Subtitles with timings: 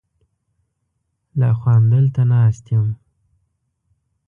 [1.39, 2.87] لا خو همدلته ناست یم.